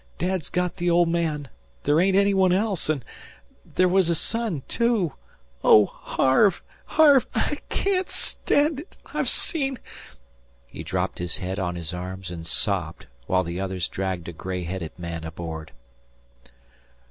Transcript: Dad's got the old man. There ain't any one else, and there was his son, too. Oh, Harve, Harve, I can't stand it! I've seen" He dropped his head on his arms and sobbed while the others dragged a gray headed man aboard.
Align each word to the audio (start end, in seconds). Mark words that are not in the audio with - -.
Dad's 0.17 0.49
got 0.49 0.77
the 0.77 0.89
old 0.89 1.09
man. 1.09 1.47
There 1.83 1.99
ain't 1.99 2.17
any 2.17 2.33
one 2.33 2.51
else, 2.51 2.89
and 2.89 3.05
there 3.63 3.87
was 3.87 4.07
his 4.07 4.19
son, 4.19 4.63
too. 4.67 5.13
Oh, 5.63 5.85
Harve, 5.85 6.63
Harve, 6.85 7.27
I 7.35 7.59
can't 7.69 8.09
stand 8.09 8.79
it! 8.79 8.97
I've 9.13 9.29
seen" 9.29 9.77
He 10.65 10.81
dropped 10.81 11.19
his 11.19 11.37
head 11.37 11.59
on 11.59 11.75
his 11.75 11.93
arms 11.93 12.31
and 12.31 12.47
sobbed 12.47 13.05
while 13.27 13.43
the 13.43 13.59
others 13.61 13.87
dragged 13.87 14.27
a 14.27 14.33
gray 14.33 14.63
headed 14.63 14.97
man 14.97 15.23
aboard. 15.23 15.71